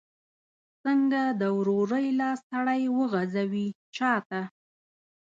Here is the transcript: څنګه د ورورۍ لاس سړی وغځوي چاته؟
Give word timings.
څنګه 0.83 1.21
د 1.41 1.43
ورورۍ 1.57 2.07
لاس 2.19 2.39
سړی 2.51 2.81
وغځوي 2.97 3.67
چاته؟ 3.95 4.41